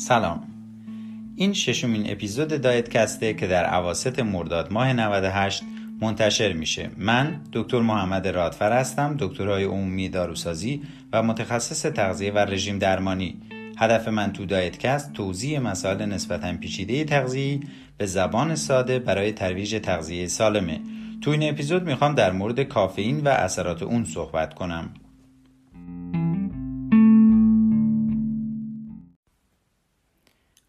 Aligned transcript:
سلام. 0.00 0.42
این 1.36 1.52
ششمین 1.52 2.12
اپیزود 2.12 2.48
دایت 2.48 2.88
کسته 2.88 3.34
که 3.34 3.46
در 3.46 3.64
عواست 3.64 4.20
مرداد 4.20 4.72
ماه 4.72 4.92
98 4.92 5.62
منتشر 6.00 6.52
میشه. 6.52 6.90
من 6.96 7.40
دکتر 7.52 7.80
محمد 7.80 8.28
رادفر 8.28 8.72
هستم 8.72 9.16
دکترای 9.18 9.64
عمومی 9.64 10.08
داروسازی 10.08 10.82
و 11.12 11.22
متخصص 11.22 11.82
تغذیه 11.82 12.32
و 12.32 12.38
رژیم 12.38 12.78
درمانی. 12.78 13.40
هدف 13.78 14.08
من 14.08 14.32
تو 14.32 14.46
دایتکست 14.46 15.12
توضیح 15.12 15.58
مسائل 15.58 16.04
نسبتا 16.04 16.52
پیچیده 16.52 17.04
تغذیه 17.04 17.60
به 17.98 18.06
زبان 18.06 18.54
ساده 18.54 18.98
برای 18.98 19.32
ترویج 19.32 19.80
تغذیه 19.82 20.26
سالمه. 20.26 20.80
تو 21.20 21.30
این 21.30 21.48
اپیزود 21.48 21.82
می‌خوام 21.82 22.14
در 22.14 22.32
مورد 22.32 22.62
کافئین 22.62 23.20
و 23.20 23.28
اثرات 23.28 23.82
اون 23.82 24.04
صحبت 24.04 24.54
کنم. 24.54 24.90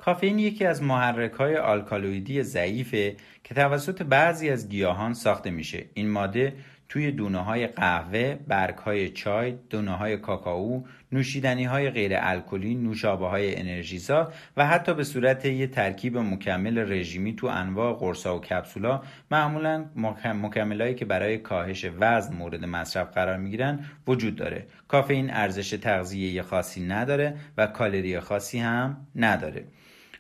کافئین 0.06 0.40
یکی 0.40 0.66
از 0.66 0.84
محرک 0.84 1.32
های 1.32 1.58
آلکالویدی 1.58 2.44
ضعیفه 2.44 3.16
که 3.44 3.54
توسط 3.54 4.04
بعضی 4.04 4.50
از 4.50 4.70
گیاهان 4.70 5.14
ساخته 5.14 5.50
میشه 5.50 5.86
این 5.94 6.10
ماده 6.10 6.54
توی 6.90 7.12
دونه 7.12 7.38
های 7.38 7.68
قهوه، 7.68 8.38
برگ 8.48 8.78
های 8.78 9.10
چای، 9.10 9.56
دونه 9.70 9.92
های 9.92 10.18
کاکائو، 10.18 10.84
نوشیدنی 11.12 11.64
های 11.64 11.90
غیر 11.90 12.12
الکلی، 12.16 12.76
نوشابه 12.76 13.28
های 13.28 13.56
انرژیزا 13.56 14.32
و 14.58 14.68
حتی 14.68 14.94
به 14.94 15.04
صورت 15.04 15.46
یه 15.46 15.68
ترکیب 15.68 16.18
مکمل 16.18 16.78
رژیمی 16.78 17.36
تو 17.36 17.48
انواع 17.48 17.94
قرصا 17.94 18.38
و 18.38 18.42
کپسولا 18.42 19.02
معمولا 19.32 19.86
مکملایی 20.26 20.96
که 20.96 21.06
برای 21.06 21.38
کاهش 21.38 21.86
وزن 22.00 22.36
مورد 22.36 22.66
مصرف 22.66 23.14
قرار 23.14 23.38
می‌گیرن 23.38 23.86
وجود 24.08 24.36
داره. 24.36 24.66
کافئین 24.88 25.30
ارزش 25.30 25.70
تغذیه 25.70 26.42
خاصی 26.42 26.88
نداره 26.88 27.36
و 27.58 27.68
کالری 27.68 28.20
خاصی 28.20 28.60
هم 28.60 29.08
نداره. 29.16 29.66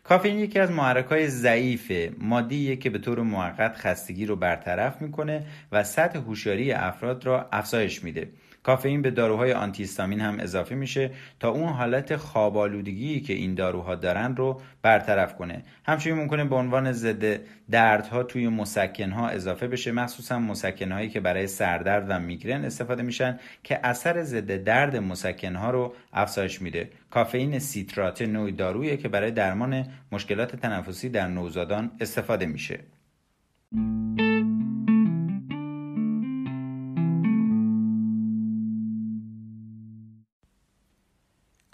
کافئین 0.03 0.39
یکی 0.39 0.59
از 0.59 0.71
محرکای 0.71 1.27
ضعیف 1.27 1.91
مادیه 2.17 2.75
که 2.75 2.89
به 2.89 2.99
طور 2.99 3.21
موقت 3.21 3.75
خستگی 3.77 4.25
رو 4.25 4.35
برطرف 4.35 5.01
می‌کنه 5.01 5.45
و 5.71 5.83
سطح 5.83 6.19
هوشیاری 6.19 6.71
افراد 6.71 7.25
را 7.25 7.49
افزایش 7.51 8.03
میده. 8.03 8.29
کافئین 8.63 9.01
به 9.01 9.11
داروهای 9.11 9.53
آنتیستامین 9.53 10.21
هم 10.21 10.39
اضافه 10.39 10.75
میشه 10.75 11.11
تا 11.39 11.49
اون 11.49 11.69
حالت 11.69 12.15
خوابالودگی 12.15 13.19
که 13.19 13.33
این 13.33 13.55
داروها 13.55 13.95
دارن 13.95 14.35
رو 14.35 14.61
برطرف 14.81 15.35
کنه. 15.35 15.63
همچنین 15.85 16.15
ممکنه 16.15 16.45
به 16.45 16.55
عنوان 16.55 16.91
ضد 16.91 17.39
دردها 17.71 18.23
توی 18.23 18.47
مسکنها 18.47 19.27
اضافه 19.27 19.67
بشه. 19.67 19.91
مخصوصا 19.91 20.39
مسکنهایی 20.39 21.09
که 21.09 21.19
برای 21.19 21.47
سردرد 21.47 22.05
و 22.09 22.19
میگرن 22.19 22.65
استفاده 22.65 23.03
میشن 23.03 23.39
که 23.63 23.79
اثر 23.83 24.23
ضد 24.23 24.63
درد 24.63 24.95
مسکنها 24.95 25.71
رو 25.71 25.93
افزایش 26.13 26.61
میده. 26.61 26.89
کافئین 27.11 27.59
سیترات 27.59 28.21
نوعی 28.21 28.51
دارویی 28.51 28.97
که 28.97 29.07
برای 29.07 29.31
درمان 29.31 29.85
مشکلات 30.11 30.55
تنفسی 30.55 31.09
در 31.09 31.27
نوزادان 31.27 31.91
استفاده 31.99 32.45
میشه. 32.45 32.79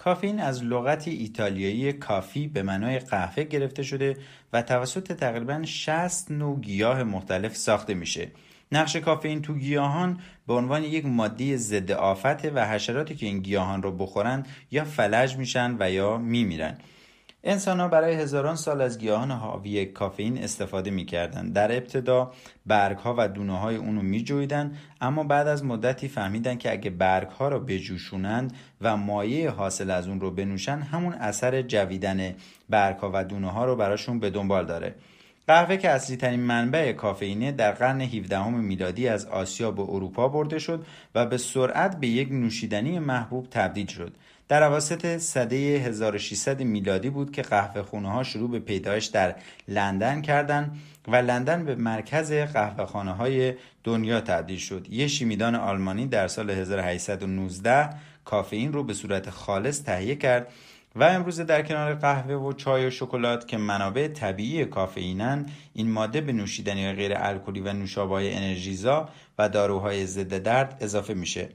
کافین 0.07 0.39
از 0.39 0.63
لغت 0.63 1.07
ایتالیایی 1.07 1.93
کافی 1.93 2.47
به 2.47 2.63
معنای 2.63 2.99
قهوه 2.99 3.43
گرفته 3.43 3.83
شده 3.83 4.17
و 4.53 4.61
توسط 4.61 5.13
تقریبا 5.13 5.63
60 5.65 6.31
نوع 6.31 6.59
گیاه 6.59 7.03
مختلف 7.03 7.55
ساخته 7.55 7.93
میشه. 7.93 8.31
نقش 8.71 8.95
کافئین 8.95 9.41
تو 9.41 9.53
گیاهان 9.53 10.19
به 10.47 10.53
عنوان 10.53 10.83
یک 10.83 11.05
ماده 11.05 11.57
ضد 11.57 11.91
آفته 11.91 12.51
و 12.51 12.65
حشراتی 12.65 13.15
که 13.15 13.25
این 13.25 13.39
گیاهان 13.39 13.83
رو 13.83 13.91
بخورن 13.91 14.45
یا 14.71 14.83
فلج 14.83 15.37
میشن 15.37 15.75
و 15.79 15.91
یا 15.91 16.17
میمیرن. 16.17 16.77
انسان 17.49 17.79
ها 17.79 17.87
برای 17.87 18.15
هزاران 18.15 18.55
سال 18.55 18.81
از 18.81 18.99
گیاهان 18.99 19.31
حاوی 19.31 19.85
کافئین 19.85 20.43
استفاده 20.43 20.91
می‌کردند. 20.91 21.53
در 21.53 21.71
ابتدا 21.71 22.31
برگ 22.65 22.97
ها 22.97 23.15
و 23.17 23.27
دونه 23.27 23.59
های 23.59 23.75
اونو 23.75 24.01
میجویدن 24.01 24.77
اما 25.01 25.23
بعد 25.23 25.47
از 25.47 25.65
مدتی 25.65 26.07
فهمیدن 26.07 26.57
که 26.57 26.71
اگه 26.71 26.89
برگ 26.89 27.27
ها 27.27 27.49
رو 27.49 27.59
بجوشونند 27.59 28.53
و 28.81 28.97
مایه 28.97 29.49
حاصل 29.49 29.91
از 29.91 30.07
اون 30.07 30.19
رو 30.19 30.31
بنوشن 30.31 30.79
همون 30.79 31.13
اثر 31.13 31.61
جویدن 31.61 32.33
برگ 32.69 32.97
ها 32.97 33.11
و 33.13 33.23
دونه 33.23 33.51
ها 33.51 33.65
رو 33.65 33.75
براشون 33.75 34.19
به 34.19 34.29
دنبال 34.29 34.65
داره 34.65 34.95
قهوه 35.47 35.77
که 35.77 35.89
اصلی 35.89 36.17
ترین 36.17 36.39
منبع 36.39 36.91
کافئینه 36.91 37.51
در 37.51 37.71
قرن 37.71 38.01
17 38.01 38.49
میلادی 38.49 39.07
از 39.07 39.25
آسیا 39.25 39.71
به 39.71 39.81
اروپا 39.81 40.27
برده 40.27 40.59
شد 40.59 40.85
و 41.15 41.25
به 41.25 41.37
سرعت 41.37 41.99
به 41.99 42.07
یک 42.07 42.31
نوشیدنی 42.31 42.99
محبوب 42.99 43.47
تبدیل 43.51 43.87
شد 43.87 44.13
در 44.49 44.63
عواسط 44.63 45.17
سده 45.17 45.55
1600 45.55 46.63
میلادی 46.63 47.09
بود 47.09 47.31
که 47.31 47.41
قهوه 47.41 47.81
خونه 47.81 48.11
ها 48.11 48.23
شروع 48.23 48.51
به 48.51 48.59
پیدایش 48.59 49.05
در 49.05 49.35
لندن 49.67 50.21
کردند 50.21 50.77
و 51.07 51.15
لندن 51.15 51.65
به 51.65 51.75
مرکز 51.75 52.33
قهوه 52.33 52.85
خانه 52.85 53.11
های 53.11 53.53
دنیا 53.83 54.21
تبدیل 54.21 54.57
شد. 54.57 54.87
یه 54.89 55.07
شیمیدان 55.07 55.55
آلمانی 55.55 56.07
در 56.07 56.27
سال 56.27 56.49
1819 56.49 57.89
کافئین 58.25 58.73
رو 58.73 58.83
به 58.83 58.93
صورت 58.93 59.29
خالص 59.29 59.83
تهیه 59.83 60.15
کرد 60.15 60.47
و 60.95 61.03
امروزه 61.03 61.43
در 61.43 61.61
کنار 61.61 61.95
قهوه 61.95 62.35
و 62.35 62.53
چای 62.53 62.87
و 62.87 62.89
شکلات 62.89 63.47
که 63.47 63.57
منابع 63.57 64.07
طبیعی 64.07 64.65
کافئینن 64.65 65.45
این 65.73 65.91
ماده 65.91 66.21
به 66.21 66.31
نوشیدنی 66.31 66.93
غیر 66.93 67.11
الکلی 67.15 67.59
و 67.59 67.73
نوشابه 67.73 68.37
انرژیزا 68.37 69.09
و 69.39 69.49
داروهای 69.49 70.05
ضد 70.05 70.37
درد 70.37 70.77
اضافه 70.81 71.13
میشه 71.13 71.49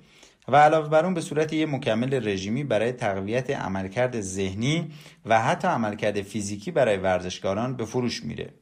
و 0.48 0.56
علاوه 0.56 0.88
بر 0.88 1.04
اون 1.04 1.14
به 1.14 1.20
صورت 1.20 1.52
یک 1.52 1.68
مکمل 1.68 2.28
رژیمی 2.28 2.64
برای 2.64 2.92
تقویت 2.92 3.50
عملکرد 3.50 4.20
ذهنی 4.20 4.90
و 5.26 5.42
حتی 5.42 5.68
عملکرد 5.68 6.22
فیزیکی 6.22 6.70
برای 6.70 6.96
ورزشکاران 6.96 7.76
به 7.76 7.84
فروش 7.84 8.24
میره. 8.24 8.54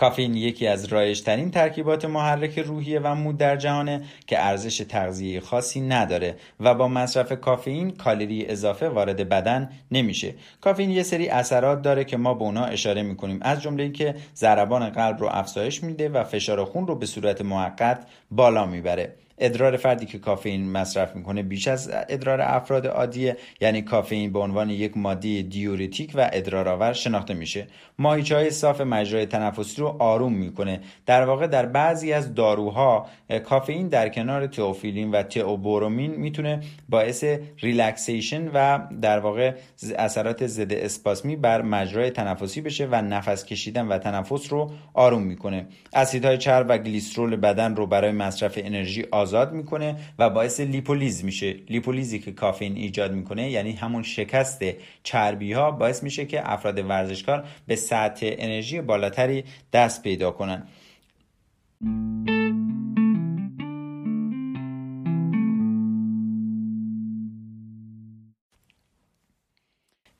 کافین 0.00 0.34
یکی 0.34 0.66
از 0.66 0.84
رایجترین 0.84 1.50
ترکیبات 1.50 2.04
محرک 2.04 2.58
روحیه 2.58 3.00
و 3.00 3.14
مود 3.14 3.36
در 3.36 3.56
جهانه 3.56 4.02
که 4.26 4.44
ارزش 4.44 4.78
تغذیه 4.78 5.40
خاصی 5.40 5.80
نداره 5.80 6.36
و 6.60 6.74
با 6.74 6.88
مصرف 6.88 7.32
کافئین 7.40 7.90
کالری 7.90 8.46
اضافه 8.46 8.88
وارد 8.88 9.28
بدن 9.28 9.70
نمیشه. 9.90 10.34
کافئین 10.60 10.90
یه 10.90 11.02
سری 11.02 11.28
اثرات 11.28 11.82
داره 11.82 12.04
که 12.04 12.16
ما 12.16 12.34
به 12.34 12.42
اونا 12.42 12.64
اشاره 12.64 13.02
می‌کنیم. 13.02 13.38
از 13.42 13.62
جمله 13.62 13.82
اینکه 13.82 14.14
ضربان 14.36 14.90
قلب 14.90 15.20
رو 15.20 15.28
افزایش 15.30 15.82
میده 15.82 16.08
و 16.08 16.24
فشار 16.24 16.64
خون 16.64 16.86
رو 16.86 16.94
به 16.94 17.06
صورت 17.06 17.42
موقت 17.42 18.06
بالا 18.30 18.66
می‌بره. 18.66 19.14
ادرار 19.42 19.76
فردی 19.76 20.06
که 20.06 20.18
کافئین 20.18 20.70
مصرف 20.70 21.16
می‌کنه 21.16 21.42
بیش 21.42 21.68
از 21.68 21.90
ادرار 22.08 22.40
افراد 22.40 22.86
عادیه 22.86 23.36
یعنی 23.60 23.82
کافئین 23.82 24.32
به 24.32 24.38
عنوان 24.38 24.70
یک 24.70 24.96
ماده 24.96 25.42
دیورتیک 25.42 26.12
و 26.14 26.30
ادرارآور 26.32 26.92
شناخته 26.92 27.34
میشه. 27.34 27.66
ماهیچه 27.98 28.36
های 28.36 28.50
صاف 28.50 28.80
مجرای 28.80 29.26
تنفسی 29.26 29.80
رو 29.80 29.96
آروم 29.98 30.32
می‌کنه. 30.32 30.80
در 31.06 31.24
واقع 31.24 31.46
در 31.46 31.66
بعضی 31.66 32.12
از 32.12 32.34
داروها 32.34 33.06
کافئین 33.44 33.88
در 33.88 34.08
کنار 34.08 34.46
تئوفیلین 34.46 35.10
و 35.10 35.22
تئوبرومین 35.22 36.10
می‌تونه 36.10 36.60
باعث 36.88 37.24
relaxation 37.58 38.48
و 38.54 38.78
در 39.02 39.18
واقع 39.18 39.54
اثرات 39.98 40.46
ضد 40.46 40.72
اسپاسمی 40.72 41.36
بر 41.36 41.62
مجرای 41.62 42.10
تنفسی 42.10 42.60
بشه 42.60 42.88
و 42.90 43.02
نفس 43.02 43.44
کشیدن 43.44 43.88
و 43.88 43.98
تنفس 43.98 44.52
رو 44.52 44.70
آروم 44.94 45.22
می‌کنه. 45.22 45.66
اسیدهای 45.92 46.38
چرب 46.38 46.66
و 46.68 46.78
گلیسرول 46.78 47.36
بدن 47.36 47.76
رو 47.76 47.86
برای 47.86 48.12
مصرف 48.20 48.58
انرژی 48.62 49.04
آزاد 49.10 49.52
می‌کنه 49.52 49.96
و 50.18 50.30
باعث 50.30 50.60
لیپولیز 50.60 51.24
میشه. 51.24 51.52
لیپولیزی 51.68 52.18
که 52.18 52.32
کافئین 52.32 52.76
ایجاد 52.76 53.12
می‌کنه 53.12 53.50
یعنی 53.50 53.72
همون 53.72 54.02
شکست 54.02 54.62
چربی 55.02 55.52
ها 55.52 55.70
باعث 55.70 56.02
میشه 56.02 56.26
که 56.26 56.52
افراد 56.52 56.78
ورزشکار 56.78 57.44
به 57.66 57.76
سطح 57.76 58.34
انرژی 58.38 58.80
بالاتری 58.80 59.44
دست 59.72 60.02
پیدا 60.02 60.30
کنن. 60.30 60.66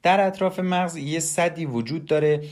در 0.03 0.27
اطراف 0.27 0.59
مغز 0.59 0.97
یه 0.97 1.21
صدی 1.21 1.65
وجود 1.65 2.05
داره 2.05 2.43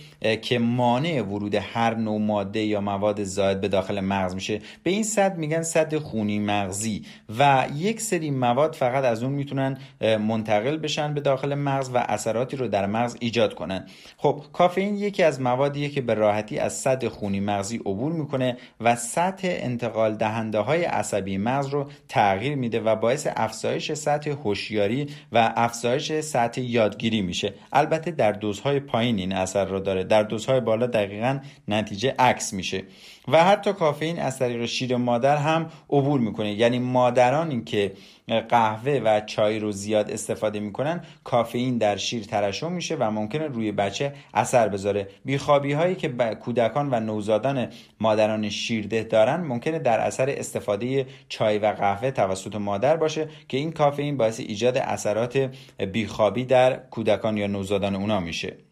که 0.42 0.58
مانع 0.58 1.22
ورود 1.22 1.54
هر 1.54 1.94
نوع 1.94 2.20
ماده 2.20 2.60
یا 2.60 2.80
مواد 2.80 3.24
زائد 3.24 3.60
به 3.60 3.68
داخل 3.68 4.00
مغز 4.00 4.34
میشه. 4.34 4.60
به 4.82 4.90
این 4.90 5.02
صد 5.02 5.38
میگن 5.38 5.62
صد 5.62 5.96
خونی 5.96 6.38
مغزی. 6.38 7.04
و 7.38 7.66
یک 7.76 8.00
سری 8.00 8.30
مواد 8.30 8.74
فقط 8.74 9.04
از 9.04 9.22
اون 9.22 9.32
می‌تونن 9.32 9.78
منتقل 10.00 10.76
بشن 10.76 11.14
به 11.14 11.20
داخل 11.20 11.54
مغز 11.54 11.90
و 11.94 11.98
اثراتی 12.08 12.56
رو 12.56 12.68
در 12.68 12.86
مغز 12.86 13.16
ایجاد 13.20 13.54
کنن. 13.54 13.86
خب 14.16 14.42
کافئین 14.52 14.96
یکی 14.96 15.22
از 15.22 15.40
موادیه 15.40 15.88
که 15.88 16.00
به 16.00 16.14
راحتی 16.14 16.58
از 16.58 16.72
صد 16.72 17.08
خونی 17.08 17.40
مغزی 17.40 17.76
عبور 17.76 18.12
می‌کنه 18.12 18.56
و 18.80 18.96
سطح 18.96 19.48
انتقال 19.50 20.14
دهنده 20.14 20.58
های 20.58 20.84
عصبی 20.84 21.38
مغز 21.38 21.66
رو 21.66 21.90
تغییر 22.08 22.54
میده 22.54 22.80
و 22.80 22.96
باعث 22.96 23.28
افزایش 23.36 23.92
سطح 23.92 24.30
هوشیاری 24.30 25.06
و 25.32 25.52
افزایش 25.56 26.12
سطح 26.12 26.60
یادگیری 26.60 27.22
میشه. 27.22 27.37
میشه. 27.44 27.54
البته 27.72 28.10
در 28.10 28.32
دوزهای 28.32 28.80
پایین 28.80 29.18
این 29.18 29.32
اثر 29.32 29.64
را 29.64 29.80
داره. 29.80 30.04
در 30.04 30.22
دوزهای 30.22 30.60
بالا 30.60 30.86
دقیقا 30.86 31.38
نتیجه 31.68 32.14
عکس 32.18 32.52
میشه. 32.52 32.82
و 33.28 33.44
حتی 33.44 33.72
کافئین 33.72 34.18
از 34.18 34.38
طریق 34.38 34.66
شیر 34.66 34.96
مادر 34.96 35.36
هم 35.36 35.70
عبور 35.90 36.20
می‌کنه. 36.20 36.52
یعنی 36.52 36.78
مادرانی 36.78 37.64
که 37.64 37.92
قهوه 38.28 39.00
و 39.04 39.20
چای 39.20 39.58
رو 39.58 39.72
زیاد 39.72 40.10
استفاده 40.10 40.60
می‌کنن 40.60 41.00
کافئین 41.24 41.78
در 41.78 41.96
شیر 41.96 42.24
ترشح 42.24 42.68
میشه 42.68 42.96
و 42.96 43.10
ممکنه 43.10 43.46
روی 43.46 43.72
بچه 43.72 44.12
اثر 44.34 44.68
بذاره. 44.68 45.08
بیخوابی 45.24 45.72
هایی 45.72 45.94
که 45.94 46.08
کودکان 46.40 46.88
و 46.90 47.00
نوزادان 47.00 47.68
مادران 48.00 48.48
شیرده 48.48 49.02
دارن 49.02 49.40
ممکنه 49.40 49.78
در 49.78 50.00
اثر 50.00 50.30
استفاده 50.30 51.06
چای 51.28 51.58
و 51.58 51.66
قهوه 51.66 52.10
توسط 52.10 52.56
مادر 52.56 52.96
باشه 52.96 53.28
که 53.48 53.56
این 53.56 53.72
کافئین 53.72 54.16
باعث 54.16 54.40
ایجاد 54.40 54.78
اثرات 54.78 55.50
بیخوابی 55.92 56.44
در 56.44 56.76
کودکان 56.76 57.36
یا 57.36 57.46
نوزادان 57.46 57.94
اونا 57.94 58.20
میشه. 58.20 58.67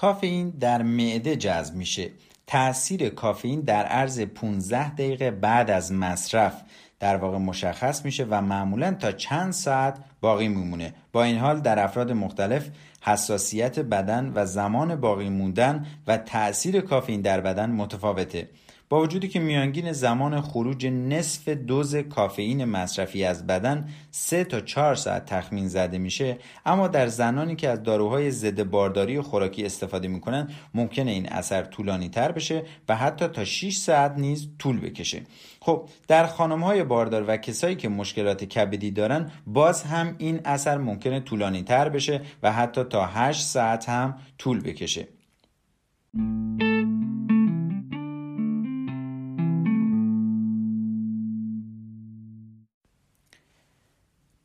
کافئین 0.00 0.50
در 0.50 0.82
معده 0.82 1.36
جذب 1.36 1.74
میشه. 1.74 2.10
تاثیر 2.46 3.08
کافئین 3.08 3.60
در 3.60 3.84
عرض 3.84 4.20
15 4.20 4.90
دقیقه 4.90 5.30
بعد 5.30 5.70
از 5.70 5.92
مصرف 5.92 6.62
در 7.00 7.16
واقع 7.16 7.38
مشخص 7.38 8.04
میشه 8.04 8.26
و 8.30 8.40
معمولا 8.40 8.94
تا 8.94 9.12
چند 9.12 9.52
ساعت 9.52 9.98
باقی 10.20 10.48
میمونه. 10.48 10.94
با 11.12 11.24
این 11.24 11.38
حال 11.38 11.60
در 11.60 11.78
افراد 11.78 12.12
مختلف 12.12 12.68
حساسیت 13.00 13.78
بدن 13.78 14.32
و 14.34 14.46
زمان 14.46 15.00
باقی 15.00 15.28
موندن 15.28 15.86
و 16.06 16.16
تاثیر 16.16 16.80
کافئین 16.80 17.20
در 17.20 17.40
بدن 17.40 17.70
متفاوته. 17.70 18.48
با 18.90 19.02
وجودی 19.02 19.28
که 19.28 19.40
میانگین 19.40 19.92
زمان 19.92 20.40
خروج 20.40 20.86
نصف 20.86 21.48
دوز 21.48 21.96
کافئین 21.96 22.64
مصرفی 22.64 23.24
از 23.24 23.46
بدن 23.46 23.88
3 24.10 24.44
تا 24.44 24.60
4 24.60 24.94
ساعت 24.94 25.24
تخمین 25.24 25.68
زده 25.68 25.98
میشه 25.98 26.38
اما 26.66 26.88
در 26.88 27.06
زنانی 27.06 27.56
که 27.56 27.68
از 27.68 27.82
داروهای 27.82 28.30
ضد 28.30 28.62
بارداری 28.62 29.16
و 29.16 29.22
خوراکی 29.22 29.66
استفاده 29.66 30.08
می‌کنن 30.08 30.48
ممکنه 30.74 31.10
این 31.10 31.28
اثر 31.28 31.62
طولانی 31.62 32.08
تر 32.08 32.32
بشه 32.32 32.62
و 32.88 32.96
حتی 32.96 33.28
تا 33.28 33.44
6 33.44 33.76
ساعت 33.76 34.14
نیز 34.18 34.48
طول 34.58 34.80
بکشه. 34.80 35.22
خب 35.60 35.88
در 36.08 36.26
خانم 36.26 36.64
های 36.64 36.84
باردار 36.84 37.24
و 37.28 37.36
کسایی 37.36 37.76
که 37.76 37.88
مشکلات 37.88 38.44
کبدی 38.44 38.90
دارن 38.90 39.30
باز 39.46 39.82
هم 39.82 40.14
این 40.18 40.40
اثر 40.44 40.78
ممکنه 40.78 41.20
طولانی 41.20 41.62
تر 41.62 41.88
بشه 41.88 42.20
و 42.42 42.52
حتی 42.52 42.84
تا 42.84 43.06
8 43.06 43.42
ساعت 43.42 43.88
هم 43.88 44.18
طول 44.38 44.60
بکشه. 44.60 45.08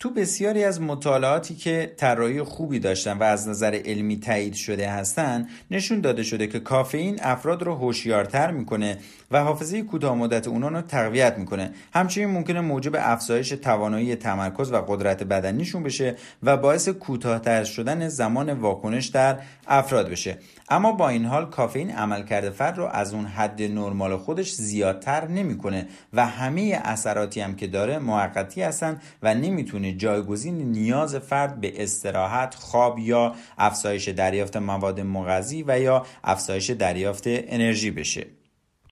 تو 0.05 0.11
بسیاری 0.11 0.63
از 0.63 0.81
مطالعاتی 0.81 1.55
که 1.55 1.93
طراحی 1.97 2.43
خوبی 2.43 2.79
داشتن 2.79 3.17
و 3.17 3.23
از 3.23 3.47
نظر 3.47 3.81
علمی 3.85 4.19
تایید 4.19 4.53
شده 4.53 4.89
هستن 4.89 5.47
نشون 5.71 6.01
داده 6.01 6.23
شده 6.23 6.47
که 6.47 6.59
کافئین 6.59 7.19
افراد 7.21 7.63
رو 7.63 7.75
هوشیارتر 7.75 8.51
می‌کنه 8.51 8.97
و 9.31 9.43
حافظه 9.43 9.81
کوتاه 9.81 10.15
مدت 10.15 10.47
اونا 10.47 10.67
رو 10.67 10.81
تقویت 10.81 11.37
می‌کنه 11.37 11.71
همچنین 11.93 12.29
ممکنه 12.29 12.61
موجب 12.61 12.91
افزایش 12.95 13.49
توانایی 13.49 14.15
تمرکز 14.15 14.71
و 14.71 14.77
قدرت 14.87 15.23
بدنیشون 15.23 15.83
بشه 15.83 16.15
و 16.43 16.57
باعث 16.57 16.89
کوتاهتر 16.89 17.63
شدن 17.63 18.07
زمان 18.07 18.53
واکنش 18.53 19.07
در 19.07 19.37
افراد 19.67 20.09
بشه 20.09 20.37
اما 20.69 20.91
با 20.91 21.09
این 21.09 21.25
حال 21.25 21.49
کافئین 21.49 21.91
عملکرد 21.91 22.49
فرد 22.49 22.77
رو 22.77 22.85
از 22.85 23.13
اون 23.13 23.25
حد 23.25 23.61
نرمال 23.61 24.17
خودش 24.17 24.53
زیادتر 24.53 25.27
نمی‌کنه 25.27 25.87
و 26.13 26.25
همه 26.25 26.81
اثراتی 26.83 27.41
هم 27.41 27.55
که 27.55 27.67
داره 27.67 27.99
موقتی 27.99 28.61
هستن 28.61 29.01
و 29.23 29.35
نمی‌تونه 29.35 29.93
جایگزین 29.93 30.57
نیاز 30.71 31.15
فرد 31.15 31.61
به 31.61 31.83
استراحت، 31.83 32.55
خواب 32.55 32.99
یا 32.99 33.35
افزایش 33.57 34.09
دریافت 34.09 34.57
مواد 34.57 35.01
مغذی 35.01 35.63
و 35.67 35.79
یا 35.79 36.05
افزایش 36.23 36.69
دریافت 36.69 37.23
انرژی 37.27 37.91
بشه. 37.91 38.25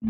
یه 0.03 0.09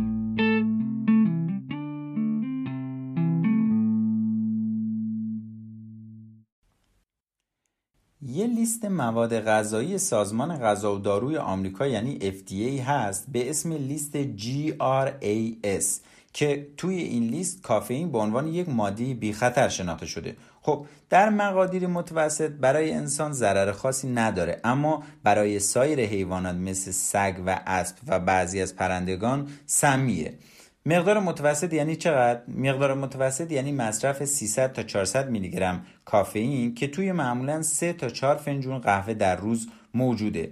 لیست 8.47 8.85
مواد 8.85 9.39
غذایی 9.39 9.97
سازمان 9.97 10.57
غذا 10.57 10.95
و 10.95 10.99
داروی 10.99 11.37
آمریکا 11.37 11.87
یعنی 11.87 12.19
FDA 12.19 12.81
هست 12.81 13.25
به 13.31 13.49
اسم 13.49 13.73
لیست 13.73 14.37
GRAS 14.37 15.85
که 16.33 16.67
توی 16.77 16.95
این 16.95 17.23
لیست 17.23 17.61
کافئین 17.61 18.11
به 18.11 18.17
عنوان 18.17 18.47
یک 18.47 18.69
ماده 18.69 19.13
بی 19.13 19.33
خطر 19.33 19.69
شناخته 19.69 20.05
شده. 20.05 20.35
خب 20.65 20.85
در 21.09 21.29
مقادیر 21.29 21.87
متوسط 21.87 22.49
برای 22.49 22.91
انسان 22.91 23.33
ضرر 23.33 23.71
خاصی 23.71 24.09
نداره 24.09 24.61
اما 24.63 25.03
برای 25.23 25.59
سایر 25.59 25.99
حیوانات 25.99 26.55
مثل 26.55 26.91
سگ 26.91 27.35
و 27.45 27.59
اسب 27.67 27.95
و 28.07 28.19
بعضی 28.19 28.61
از 28.61 28.75
پرندگان 28.75 29.47
سمیه 29.65 30.33
مقدار 30.85 31.19
متوسط 31.19 31.73
یعنی 31.73 31.95
چقدر؟ 31.95 32.41
مقدار 32.47 32.93
متوسط 32.93 33.51
یعنی 33.51 33.71
مصرف 33.71 34.25
300 34.25 34.73
تا 34.73 34.83
400 34.83 35.29
میلی 35.29 35.49
گرم 35.49 35.85
کافئین 36.05 36.75
که 36.75 36.87
توی 36.87 37.11
معمولا 37.11 37.61
3 37.61 37.93
تا 37.93 38.09
4 38.09 38.35
فنجون 38.35 38.79
قهوه 38.79 39.13
در 39.13 39.35
روز 39.35 39.67
موجوده. 39.93 40.51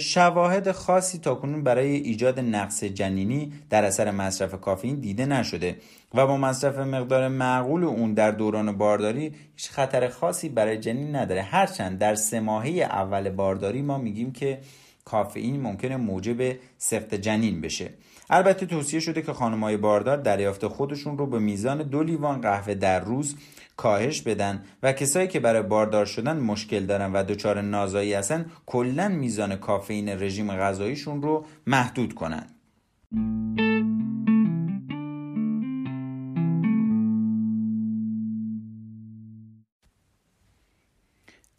شواهد 0.00 0.72
خاصی 0.72 1.18
تاکنون 1.18 1.62
برای 1.62 1.96
ایجاد 1.96 2.40
نقص 2.40 2.84
جنینی 2.84 3.52
در 3.70 3.84
اثر 3.84 4.10
مصرف 4.10 4.60
کافئین 4.60 5.00
دیده 5.00 5.26
نشده 5.26 5.76
و 6.14 6.26
با 6.26 6.36
مصرف 6.36 6.78
مقدار 6.78 7.28
معقول 7.28 7.84
اون 7.84 8.14
در 8.14 8.30
دوران 8.30 8.78
بارداری 8.78 9.34
هیچ 9.56 9.70
خطر 9.70 10.08
خاصی 10.08 10.48
برای 10.48 10.78
جنین 10.78 11.16
نداره. 11.16 11.42
هرچند 11.42 11.98
در 11.98 12.14
سه 12.14 12.40
ماهه 12.40 12.68
اول 12.70 13.30
بارداری 13.30 13.82
ما 13.82 13.98
میگیم 13.98 14.32
که 14.32 14.58
کافئین 15.04 15.60
ممکنه 15.60 15.96
موجب 15.96 16.56
سفت 16.78 17.14
جنین 17.14 17.60
بشه. 17.60 17.90
البته 18.30 18.66
توصیه 18.66 19.00
شده 19.00 19.22
که 19.22 19.32
خانمای 19.32 19.76
باردار 19.76 20.16
دریافت 20.16 20.66
خودشون 20.66 21.18
رو 21.18 21.26
به 21.26 21.38
میزان 21.38 21.82
دو 21.82 22.02
لیوان 22.02 22.40
قهوه 22.40 22.74
در 22.74 23.00
روز 23.00 23.36
کاهش 23.76 24.22
بدن 24.22 24.64
و 24.82 24.92
کسایی 24.92 25.28
که 25.28 25.40
برای 25.40 25.62
باردار 25.62 26.06
شدن 26.06 26.36
مشکل 26.36 26.86
دارن 26.86 27.12
و 27.12 27.22
دچار 27.22 27.60
نازایی 27.60 28.14
هستن 28.14 28.46
کلا 28.66 29.08
میزان 29.08 29.56
کافئین 29.56 30.08
رژیم 30.08 30.52
غذاییشون 30.56 31.22
رو 31.22 31.44
محدود 31.66 32.14
کنن. 32.14 32.46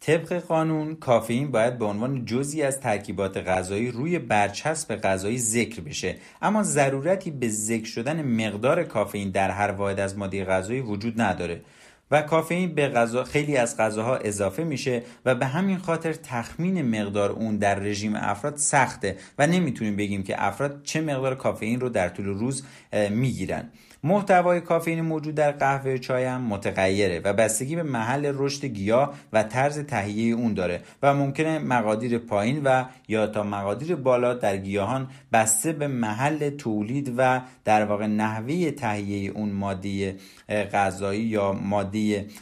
طبق 0.00 0.32
قانون 0.32 0.96
کافئین 0.96 1.50
باید 1.50 1.78
به 1.78 1.84
عنوان 1.84 2.24
جزی 2.24 2.62
از 2.62 2.80
ترکیبات 2.80 3.36
غذایی 3.36 3.90
روی 3.90 4.18
برچسب 4.18 4.96
غذایی 4.96 5.38
ذکر 5.38 5.80
بشه. 5.80 6.16
اما 6.42 6.62
ضرورتی 6.62 7.30
به 7.30 7.48
ذکر 7.48 7.86
شدن 7.86 8.22
مقدار 8.22 8.84
کافئین 8.84 9.30
در 9.30 9.50
هر 9.50 9.70
واحد 9.70 10.00
از 10.00 10.18
ماده 10.18 10.44
غذایی 10.44 10.80
وجود 10.80 11.20
نداره. 11.20 11.60
و 12.10 12.22
کافئین 12.22 12.74
به 12.74 12.88
غذا 12.88 13.24
خیلی 13.24 13.56
از 13.56 13.76
غذاها 13.76 14.16
اضافه 14.16 14.64
میشه 14.64 15.02
و 15.24 15.34
به 15.34 15.46
همین 15.46 15.78
خاطر 15.78 16.12
تخمین 16.12 17.00
مقدار 17.00 17.30
اون 17.30 17.56
در 17.56 17.74
رژیم 17.74 18.14
افراد 18.16 18.56
سخته 18.56 19.16
و 19.38 19.46
نمی‌تونیم 19.46 19.96
بگیم 19.96 20.22
که 20.22 20.46
افراد 20.46 20.82
چه 20.82 21.00
مقدار 21.00 21.34
کافئین 21.34 21.80
رو 21.80 21.88
در 21.88 22.08
طول 22.08 22.26
روز 22.26 22.64
می‌گیرن. 23.10 23.70
محتوای 24.04 24.60
کافئین 24.60 25.00
موجود 25.00 25.34
در 25.34 25.52
قهوه 25.52 25.98
چای 25.98 26.24
هم 26.24 26.40
متغیره 26.40 27.20
و 27.24 27.32
بستگی 27.32 27.76
به 27.76 27.82
محل 27.82 28.32
رشد 28.34 28.64
گیاه 28.64 29.14
و 29.32 29.42
طرز 29.42 29.78
تهیه 29.78 30.34
اون 30.34 30.54
داره 30.54 30.80
و 31.02 31.14
ممکنه 31.14 31.58
مقادیر 31.58 32.18
پایین 32.18 32.62
و 32.64 32.84
یا 33.08 33.26
تا 33.26 33.42
مقادیر 33.42 33.96
بالا 33.96 34.34
در 34.34 34.56
گیاهان 34.56 35.08
بسته 35.32 35.72
به 35.72 35.88
محل 35.88 36.50
تولید 36.50 37.14
و 37.16 37.40
در 37.64 37.84
واقع 37.84 38.06
نحوه 38.06 38.70
تهیه 38.70 39.30
اون 39.30 39.48
ماده 39.50 40.16
غذایی 40.48 41.22
یا 41.22 41.52
ماده 41.52 41.97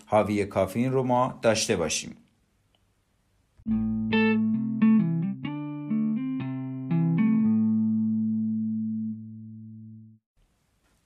حاوی 0.07 0.45
کافئین 0.45 0.93
رو 0.93 1.03
ما 1.03 1.39
داشته 1.43 1.77
باشیم. 1.77 2.17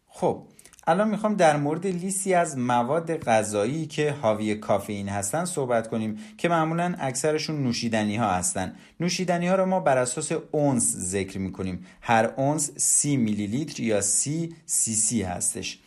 خب 0.08 0.46
الان 0.86 1.08
می‌خوام 1.08 1.34
در 1.34 1.56
مورد 1.56 1.86
لیستی 1.86 2.34
از 2.34 2.58
مواد 2.58 3.16
غذایی 3.16 3.86
که 3.86 4.12
حاوی 4.12 4.54
کافئین 4.54 5.08
هستن 5.08 5.44
صحبت 5.44 5.88
کنیم 5.88 6.18
که 6.38 6.48
معمولا 6.48 6.94
اکثرشون 6.98 7.62
نوشیدنی 7.62 8.16
ها 8.16 8.30
هستن. 8.30 8.74
نوشیدنی 9.00 9.48
ها 9.48 9.54
رو 9.54 9.66
ما 9.66 9.80
بر 9.80 9.98
اساس 9.98 10.32
اونس 10.50 10.96
ذکر 10.96 11.38
می‌کنیم. 11.38 11.86
هر 12.00 12.30
اونس 12.36 12.70
سی 12.76 13.16
میلی 13.16 13.46
لیتر 13.46 13.82
یا 13.82 14.00
سی 14.00 14.54
سی 14.66 14.94
سی 14.94 15.22
هستش. 15.22 15.78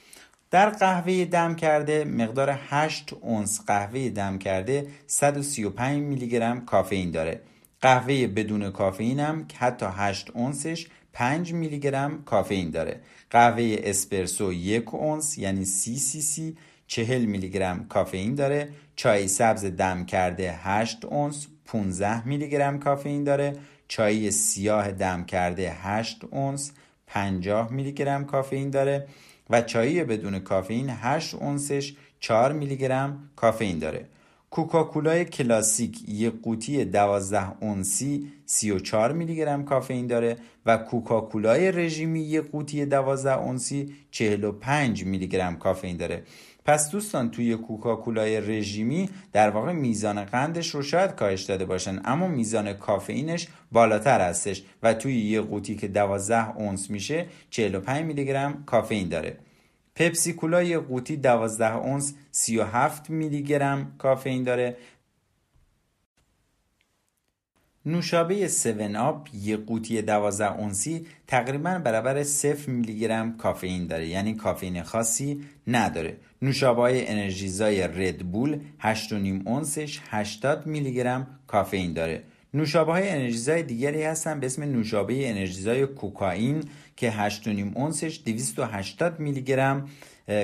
در 0.53 0.69
قهوه 0.69 1.25
دم 1.25 1.55
کرده 1.55 2.05
مقدار 2.05 2.59
8 2.69 3.13
اونس 3.21 3.61
قهوه 3.67 4.09
دم 4.09 4.37
کرده 4.37 4.87
135 5.07 6.01
میلی 6.03 6.27
گرم 6.27 6.65
کافئین 6.65 7.11
داره. 7.11 7.41
قهوه 7.81 8.27
بدون 8.27 8.71
کافئین 8.71 9.19
هم 9.19 9.47
حتی 9.57 9.85
8 9.97 10.31
اونسش 10.33 10.87
5 11.13 11.53
میلی 11.53 11.79
گرم 11.79 12.23
کافئین 12.23 12.69
داره. 12.69 12.99
قهوه 13.29 13.75
اسپرسو 13.83 14.53
یک 14.53 14.93
اونس 14.93 15.37
یعنی 15.37 15.65
سی 15.65 15.97
سی 15.97 16.21
سی 16.21 16.57
چهل 16.87 17.25
میلی 17.25 17.49
گرم 17.49 17.87
کافئین 17.87 18.35
داره. 18.35 18.69
چای 18.95 19.27
سبز 19.27 19.65
دم 19.65 20.05
کرده 20.05 20.51
8 20.51 21.05
اونس 21.05 21.47
15 21.65 22.27
میلی 22.27 22.49
گرم 22.49 22.79
کافئین 22.79 23.23
داره. 23.23 23.55
چای 23.87 24.31
سیاه 24.31 24.91
دم 24.91 25.25
کرده 25.25 25.71
8 25.71 26.23
اونس 26.31 26.71
50 27.07 27.71
میلی 27.71 27.91
گرم 27.91 28.25
کافئین 28.25 28.69
داره. 28.69 29.07
و 29.49 29.61
چای 29.61 30.03
بدون 30.03 30.39
کافئین 30.39 30.89
8 30.89 31.35
اونسش 31.35 31.93
4 32.19 32.51
میلی 32.51 32.77
گرم 32.77 33.29
کافئین 33.35 33.79
داره. 33.79 34.05
کوکاکولای 34.53 35.25
کلاسیک 35.25 36.09
یک 36.09 36.33
قوطی 36.43 36.85
12 36.85 37.63
اونسی 37.63 38.31
34 38.45 39.11
میلی 39.11 39.35
گرم 39.35 39.65
کافئین 39.65 40.07
داره 40.07 40.37
و 40.65 40.77
کوکاکولای 40.77 41.71
رژیمی 41.71 42.19
یک 42.19 42.51
قوطی 42.51 42.85
12 42.85 43.37
اونسی 43.37 43.95
45 44.11 45.05
میلی 45.05 45.27
گرم 45.27 45.57
کافئین 45.57 45.97
داره. 45.97 46.23
پس 46.65 46.91
دوستان 46.91 47.31
توی 47.31 47.55
کوکاکولای 47.55 48.41
رژیمی 48.41 49.09
در 49.31 49.49
واقع 49.49 49.71
میزان 49.71 50.25
قندش 50.25 50.69
رو 50.69 50.81
شاید 50.81 51.15
کاهش 51.15 51.43
داده 51.43 51.65
باشن 51.65 52.01
اما 52.05 52.27
میزان 52.27 52.73
کافئینش 52.73 53.47
بالاتر 53.71 54.21
هستش 54.21 54.63
و 54.83 54.93
توی 54.93 55.19
یه 55.19 55.41
قوطی 55.41 55.75
که 55.75 55.87
12 55.87 56.55
اونس 56.55 56.89
میشه 56.89 57.25
45 57.49 58.05
میلی 58.05 58.25
گرم 58.25 58.63
کافئین 58.65 59.09
داره. 59.09 59.37
پپسی 59.95 60.33
کولا 60.33 60.63
یه 60.63 60.79
قوطی 60.79 61.17
12 61.17 61.75
اونس 61.75 62.13
37 62.31 63.09
میلی 63.09 63.43
گرم 63.43 63.95
کافئین 63.97 64.43
داره 64.43 64.77
نوشابه 67.85 68.35
7 68.35 68.67
آب 68.95 69.27
یه 69.33 69.57
قوطی 69.57 70.01
12 70.01 70.59
اونسی 70.59 71.07
تقریبا 71.27 71.81
برابر 71.83 72.23
0 72.23 72.69
میلی 72.69 72.99
گرم 72.99 73.37
کافئین 73.37 73.87
داره. 73.87 74.07
یعنی 74.07 74.33
کافئین 74.33 74.83
خاصی 74.83 75.43
نداره. 75.67 76.17
نوشابه 76.41 76.81
های 76.81 77.07
انرژیزای 77.07 77.87
ردبول 77.87 78.59
8.5 78.81 79.13
اونسش 79.45 79.99
80 80.09 80.67
میلی 80.67 80.93
گرم 80.93 81.27
کافئین 81.47 81.93
داره. 81.93 82.23
نوشابه 82.53 82.91
های 82.91 83.09
انرژیزای 83.09 83.63
دیگری 83.63 84.03
هستن 84.03 84.39
به 84.39 84.45
اسم 84.45 84.63
نوشابه 84.63 85.29
انرژیزای 85.29 85.85
کوکائین 85.85 86.63
که 86.95 87.11
8.5 87.11 87.47
اونسش 87.75 88.21
280 88.25 89.19
میلی 89.19 89.41
گرم 89.41 89.89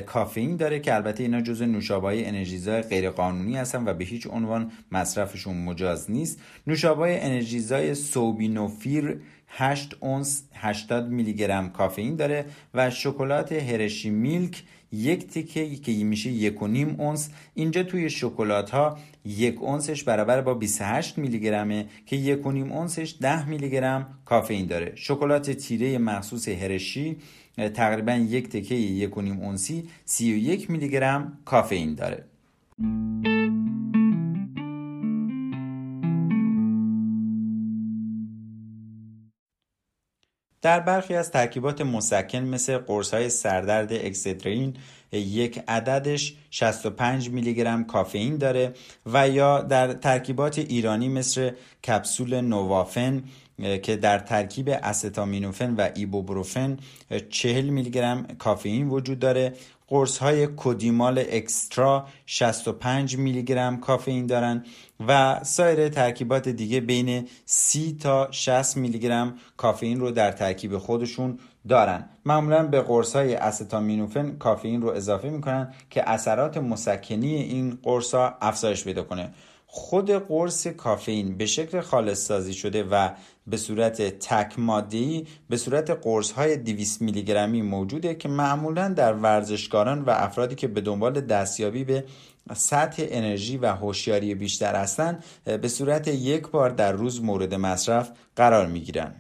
کافئین 0.05 0.55
داره 0.55 0.79
که 0.79 0.95
البته 0.95 1.23
اینا 1.23 1.41
جزء 1.41 1.65
نوشابه 1.65 2.27
انرژیزای 2.27 2.81
غیرقانونی 2.81 3.57
هستن 3.57 3.87
و 3.87 3.93
به 3.93 4.05
هیچ 4.05 4.27
عنوان 4.27 4.71
مصرفشون 4.91 5.57
مجاز 5.57 6.11
نیست. 6.11 6.39
نوشابه 6.67 7.25
انرژیزای 7.25 7.95
سوبینوفیر 7.95 9.21
8 9.47 9.95
اونس 9.99 10.43
80 10.53 11.09
میلی 11.09 11.33
گرم 11.33 11.69
کافئین 11.69 12.15
داره 12.15 12.45
و 12.73 12.89
شکلات 12.89 13.51
هرشی 13.51 14.09
میلک 14.09 14.63
یک 14.91 15.27
تیکه 15.27 15.75
که 15.75 15.91
میشه 15.91 16.29
یک 16.29 16.61
و 16.61 16.67
نیم 16.67 16.95
اونس. 16.97 17.29
اینجا 17.53 17.83
توی 17.83 18.09
شکلات 18.09 18.69
ها 18.69 18.97
یک 19.25 19.61
اونسش 19.61 20.03
برابر 20.03 20.41
با 20.41 20.53
28 20.53 21.17
میلی 21.17 21.39
گرمه 21.39 21.85
که 22.05 22.15
یک 22.15 22.45
و 22.45 22.51
نیم 22.51 22.71
اونسش 22.71 23.15
10 23.21 23.49
میلی 23.49 23.69
گرم 23.69 24.07
کافئین 24.25 24.65
داره. 24.65 24.91
شکلات 24.95 25.51
تیره 25.51 25.97
مخصوص 25.97 26.47
هرشی 26.47 27.17
تقریبا 27.67 28.13
یک 28.13 28.49
تکه 28.49 28.75
یک 28.75 29.17
و 29.17 29.21
نیم 29.21 29.39
اونسی 29.39 29.89
31 30.05 30.69
میلی 30.69 30.89
گرم 30.89 31.37
کافئین 31.45 31.95
داره. 31.95 32.23
در 40.69 40.79
برخی 40.79 41.15
از 41.15 41.31
ترکیبات 41.31 41.81
مسکن 41.81 42.39
مثل 42.39 42.77
قرص 42.77 43.13
های 43.13 43.29
سردرد 43.29 43.93
اکسدرین 43.93 44.73
یک 45.11 45.59
عددش 45.67 46.35
65 46.51 47.29
میلی 47.29 47.53
گرم 47.53 47.83
کافئین 47.83 48.37
داره 48.37 48.73
و 49.05 49.29
یا 49.29 49.61
در 49.61 49.93
ترکیبات 49.93 50.59
ایرانی 50.59 51.09
مثل 51.09 51.51
کپسول 51.87 52.41
نوافن 52.41 53.23
که 53.83 53.95
در 53.95 54.19
ترکیب 54.19 54.69
استامینوفن 54.83 55.75
و 55.75 55.89
ایبوبروفن 55.95 56.77
40 57.29 57.69
میلی 57.69 57.89
گرم 57.89 58.27
کافئین 58.39 58.89
وجود 58.89 59.19
داره. 59.19 59.53
قرص 59.89 60.17
های 60.17 60.47
کودیمال 60.47 61.23
اکسترا 61.31 62.07
65 62.25 63.17
میلی 63.17 63.43
گرم 63.43 63.79
کافئین 63.79 64.25
دارن 64.25 64.65
و 65.07 65.39
سایر 65.43 65.89
ترکیبات 65.89 66.49
دیگه 66.49 66.81
بین 66.81 67.27
30 67.45 67.97
تا 67.97 68.31
60 68.31 68.77
میلی 68.77 68.99
گرم 68.99 69.35
کافئین 69.57 69.99
رو 69.99 70.11
در 70.11 70.31
ترکیب 70.31 70.77
خودشون 70.77 71.39
دارن. 71.69 72.09
معمولا 72.25 72.63
به 72.63 72.81
قرص 72.81 73.15
های 73.15 73.35
استامینوفن 73.35 74.37
کافئین 74.37 74.81
رو 74.81 74.89
اضافه 74.89 75.29
می‌کنن 75.29 75.73
که 75.89 76.09
اثرات 76.09 76.57
مسکنی 76.57 77.35
این 77.35 77.77
قرص 77.83 78.13
ها 78.13 78.37
افزایش 78.41 78.83
پیدا 78.83 79.03
کنه. 79.03 79.31
خود 79.71 80.11
قرص 80.11 80.67
کافئین 80.67 81.37
به 81.37 81.45
شکل 81.45 81.81
خالص 81.81 82.27
سازی 82.27 82.53
شده 82.53 82.83
و 82.83 83.09
به 83.47 83.57
صورت 83.57 84.01
تک 84.01 84.59
ماده‌ای 84.59 85.27
به 85.49 85.57
صورت 85.57 85.89
قرص 85.89 86.31
های 86.31 86.57
200 86.57 87.01
میلی 87.01 87.23
گرمی 87.23 87.61
موجوده 87.61 88.15
که 88.15 88.29
معمولا 88.29 88.89
در 88.89 89.13
ورزشکاران 89.13 90.01
و 90.01 90.09
افرادی 90.09 90.55
که 90.55 90.67
به 90.67 90.81
دنبال 90.81 91.21
دستیابی 91.21 91.83
به 91.83 92.03
سطح 92.53 93.03
انرژی 93.09 93.57
و 93.57 93.65
هوشیاری 93.65 94.35
بیشتر 94.35 94.75
هستند 94.75 95.23
به 95.61 95.67
صورت 95.67 96.07
یک 96.07 96.47
بار 96.47 96.69
در 96.69 96.91
روز 96.91 97.23
مورد 97.23 97.53
مصرف 97.53 98.11
قرار 98.35 98.67
می 98.67 98.79
گیرن. 98.79 99.15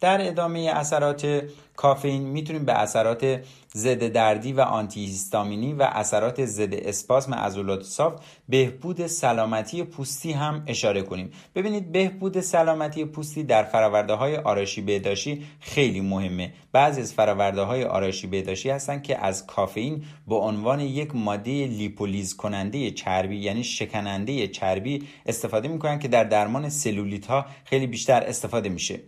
در 0.00 0.28
ادامه 0.28 0.72
اثرات 0.74 1.42
کافئین 1.76 2.22
می‌تونیم 2.22 2.64
به 2.64 2.72
اثرات 2.72 3.40
ضد 3.76 4.08
دردی 4.08 4.52
و 4.52 4.60
آنتی 4.60 5.00
هیستامینی 5.00 5.72
و 5.72 5.82
اثرات 5.82 6.44
ضد 6.44 6.74
اسپاسم 6.74 7.34
عضلات 7.34 7.82
صاف 7.82 8.20
بهبود 8.48 9.06
سلامتی 9.06 9.82
پوستی 9.82 10.32
هم 10.32 10.62
اشاره 10.66 11.02
کنیم. 11.02 11.30
ببینید 11.54 11.92
بهبود 11.92 12.40
سلامتی 12.40 13.04
پوستی 13.04 13.42
در 13.42 13.62
فراورده 13.62 14.12
های 14.12 14.36
آرایشی 14.36 14.80
بهداشتی 14.80 15.46
خیلی 15.60 16.00
مهمه. 16.00 16.52
بعضی 16.72 17.00
از 17.00 17.12
فراورده 17.12 17.62
های 17.62 17.84
آرایشی 17.84 18.26
بهداشتی 18.26 18.70
هستن 18.70 19.00
که 19.02 19.24
از 19.24 19.46
کافئین 19.46 20.04
به 20.28 20.34
عنوان 20.34 20.80
یک 20.80 21.14
ماده 21.14 21.66
لیپولیز 21.66 22.36
کننده 22.36 22.90
چربی 22.90 23.36
یعنی 23.36 23.64
شکننده 23.64 24.48
چربی 24.48 25.08
استفاده 25.26 25.68
می‌کنن 25.68 25.98
که 25.98 26.08
در 26.08 26.24
درمان 26.24 26.68
سلولیت 26.68 27.26
ها 27.26 27.46
خیلی 27.64 27.86
بیشتر 27.86 28.22
استفاده 28.22 28.68
میشه. 28.68 29.00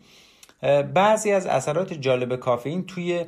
بعضی 0.94 1.32
از 1.32 1.46
اثرات 1.46 1.92
جالب 1.92 2.36
کافئین 2.36 2.86
توی 2.86 3.24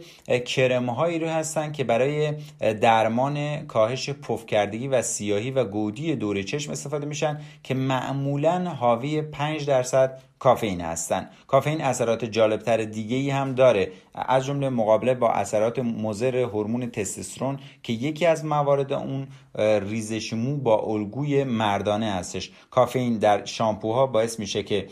کرم 0.47 0.91
هایی 0.91 1.19
رو 1.19 1.29
هستن 1.29 1.73
که 1.73 1.85
برای 1.85 2.35
درمان 2.81 3.67
کاهش 3.67 4.11
پفکردگی 4.11 4.89
و 4.89 5.03
سیاهی 5.03 5.51
و 5.51 5.65
گودی 5.65 6.17
دور 6.17 6.43
چشم 6.43 6.73
استفاده 6.73 7.07
میشن 7.07 7.41
که 7.63 7.75
معمولا 7.75 8.65
حاوی 8.65 9.23
5 9.23 9.67
درصد 9.67 10.23
کافئین 10.39 10.81
هستن. 10.81 11.31
کافئین 11.47 11.81
اثرات 11.81 12.25
جالبتر 12.25 12.77
دیگه 12.77 13.17
ای 13.17 13.31
هم 13.31 13.55
داره. 13.55 13.93
از 14.15 14.47
جمله 14.47 14.69
مقابله 14.69 15.15
با 15.15 15.31
اثرات 15.31 15.79
مضر 15.79 16.37
هورمون 16.37 16.91
تستوسترون 16.91 17.59
که 17.83 17.93
یکی 17.93 18.27
از 18.27 18.45
موارد 18.45 18.93
اون 18.93 19.27
ریزش 19.59 20.33
مو 20.33 20.57
با 20.57 20.77
الگوی 20.77 21.45
مردانه 21.45 22.13
هستش. 22.13 22.51
کافئین 22.71 23.19
در 23.19 23.45
شامپوها 23.45 24.07
باعث 24.07 24.39
میشه 24.39 24.63
که 24.63 24.87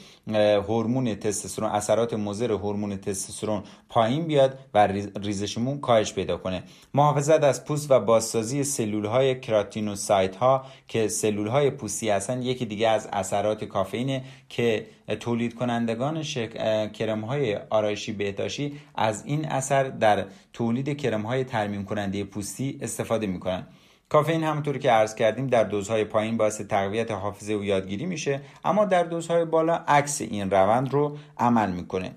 هورمون 0.68 1.14
تستوسترون 1.14 1.70
اثرات 1.70 2.14
مضر 2.14 2.52
هورمون 2.52 2.96
تستوسترون 2.96 3.62
پایین 3.88 4.26
بیاد 4.26 4.58
و 4.74 4.86
ریزش 5.22 5.58
مو 5.58 5.80
کاهش 5.80 6.12
پیدا 6.12 6.36
کنه. 6.36 6.62
محافظت 6.94 7.44
از 7.44 7.64
پوست 7.64 7.90
و 7.90 8.00
بازسازی 8.00 8.64
سلول 8.64 9.04
های 9.04 9.40
کراتینوسایت 9.40 10.36
ها 10.36 10.64
که 10.88 11.08
سلول 11.08 11.46
های 11.46 11.70
پوستی 11.70 12.10
هستن 12.10 12.42
یکی 12.42 12.66
دیگه 12.66 12.88
از 12.88 13.08
اثرات 13.12 13.64
کافئینه 13.64 14.24
که 14.48 14.86
تولید 15.14 15.54
کنندگان 15.54 16.22
شک... 16.22 16.92
کرم 16.92 17.20
های 17.20 17.56
آرایشی 17.70 18.12
بهداشتی 18.12 18.80
از 18.94 19.24
این 19.26 19.44
اثر 19.44 19.84
در 19.84 20.24
تولید 20.52 20.96
کرم 20.96 21.22
های 21.22 21.44
ترمیم 21.44 21.84
کننده 21.84 22.24
پوستی 22.24 22.78
استفاده 22.82 23.26
می‌کنن 23.26 23.66
کافئین 24.08 24.44
همونطور 24.44 24.78
که 24.78 24.90
عرض 24.90 25.14
کردیم 25.14 25.46
در 25.46 25.64
دوزهای 25.64 26.04
پایین 26.04 26.36
باعث 26.36 26.60
تقویت 26.60 27.10
حافظه 27.10 27.54
و 27.54 27.64
یادگیری 27.64 28.06
میشه 28.06 28.40
اما 28.64 28.84
در 28.84 29.02
دوزهای 29.02 29.44
بالا 29.44 29.74
عکس 29.88 30.20
این 30.20 30.50
روند 30.50 30.92
رو 30.92 31.18
عمل 31.38 31.70
می‌کنه. 31.70 32.14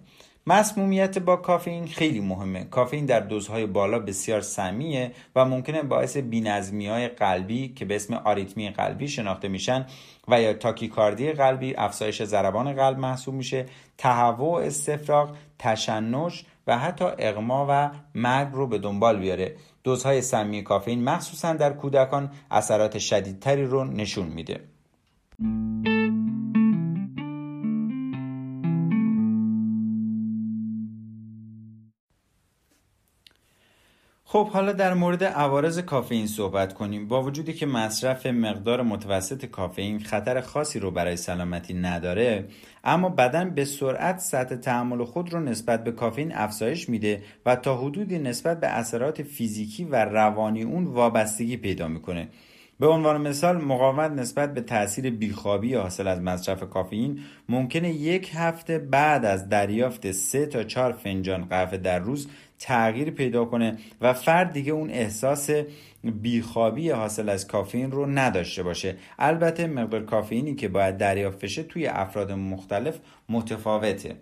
مسمومیت 0.49 1.17
با 1.17 1.35
کافئین 1.35 1.87
خیلی 1.87 2.19
مهمه. 2.19 2.63
کافئین 2.63 3.05
در 3.05 3.19
دوزهای 3.19 3.65
بالا 3.65 3.99
بسیار 3.99 4.41
سمیه 4.41 5.11
و 5.35 5.45
ممکنه 5.45 5.83
باعث 5.83 6.17
بینظمی 6.17 6.87
های 6.87 7.07
قلبی 7.07 7.67
که 7.67 7.85
به 7.85 7.95
اسم 7.95 8.13
آریتمی 8.13 8.69
قلبی 8.69 9.07
شناخته 9.07 9.47
میشن 9.47 9.85
و 10.27 10.41
یا 10.41 10.53
تاکیکاردی 10.53 11.31
قلبی 11.31 11.75
افزایش 11.77 12.23
ضربان 12.23 12.73
قلب 12.73 12.99
محسوب 12.99 13.35
میشه 13.35 13.65
تهوع 13.97 14.61
استفراغ 14.61 15.35
تشنج 15.59 16.43
و 16.67 16.77
حتی 16.77 17.05
اغما 17.19 17.67
و 17.69 17.89
مرگ 18.15 18.47
رو 18.53 18.67
به 18.67 18.77
دنبال 18.77 19.19
بیاره. 19.19 19.55
دوزهای 19.83 20.21
سمی 20.21 20.63
کافئین 20.63 21.03
مخصوصا 21.03 21.53
در 21.53 21.73
کودکان 21.73 22.31
اثرات 22.51 22.97
شدیدتری 22.97 23.65
رو 23.65 23.83
نشون 23.83 24.27
میده. 24.27 24.59
خب 34.31 34.49
حالا 34.49 34.71
در 34.71 34.93
مورد 34.93 35.23
عوارض 35.23 35.79
کافئین 35.79 36.27
صحبت 36.27 36.73
کنیم. 36.73 37.07
با 37.07 37.23
وجودی 37.23 37.53
که 37.53 37.65
مصرف 37.65 38.25
مقدار 38.25 38.81
متوسط 38.81 39.45
کافئین 39.45 39.99
خطر 39.99 40.41
خاصی 40.41 40.79
رو 40.79 40.91
برای 40.91 41.17
سلامتی 41.17 41.73
نداره 41.73 42.47
اما 42.83 43.09
بدن 43.09 43.49
به 43.49 43.65
سرعت 43.65 44.19
سطح 44.19 44.55
تحمل 44.55 45.05
خود 45.05 45.33
رو 45.33 45.39
نسبت 45.39 45.83
به 45.83 45.91
کافئین 45.91 46.35
افزایش 46.35 46.89
میده 46.89 47.23
و 47.45 47.55
تا 47.55 47.77
حدودی 47.77 48.19
نسبت 48.19 48.59
به 48.59 48.67
اثرات 48.67 49.23
فیزیکی 49.23 49.83
و 49.83 49.95
روانی 49.95 50.63
اون 50.63 50.85
وابستگی 50.85 51.57
پیدا 51.57 51.87
می‌کنه. 51.87 52.27
به 52.79 52.87
عنوان 52.87 53.21
مثال 53.21 53.57
مقاومت 53.57 54.11
نسبت 54.11 54.53
به 54.53 54.61
تاثیر 54.61 55.09
بیخوابی 55.09 55.73
حاصل 55.73 56.07
از 56.07 56.21
مصرف 56.21 56.63
کافئین 56.69 57.19
ممکنه 57.49 57.89
یک 57.89 58.31
هفته 58.33 58.79
بعد 58.79 59.25
از 59.25 59.49
دریافت 59.49 60.11
سه 60.11 60.45
تا 60.45 60.63
چهار 60.63 60.91
فنجان 60.91 61.45
قهوه 61.45 61.77
در 61.77 61.99
روز 61.99 62.27
تغییر 62.59 63.11
پیدا 63.11 63.45
کنه 63.45 63.77
و 64.01 64.13
فرد 64.13 64.51
دیگه 64.51 64.71
اون 64.71 64.89
احساس 64.89 65.49
بیخوابی 66.03 66.89
حاصل 66.89 67.29
از 67.29 67.47
کافئین 67.47 67.91
رو 67.91 68.05
نداشته 68.05 68.63
باشه. 68.63 68.97
البته 69.19 69.67
مقدار 69.67 70.05
کافئینی 70.05 70.55
که 70.55 70.67
باید 70.67 70.97
دریافت 70.97 71.39
بشه 71.43 71.63
توی 71.63 71.87
افراد 71.87 72.31
مختلف 72.31 72.99
متفاوته. 73.29 74.15